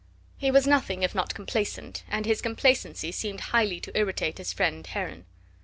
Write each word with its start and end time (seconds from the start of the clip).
He 0.39 0.49
was 0.49 0.65
nothing 0.65 1.03
if 1.03 1.13
not 1.13 1.35
complacent, 1.35 2.01
and 2.09 2.25
his 2.25 2.41
complacency 2.41 3.11
seemed 3.11 3.39
highly 3.53 3.79
to 3.81 3.95
irritate 3.95 4.39
his 4.39 4.51
friend 4.51 4.87
Heron. 4.87 5.25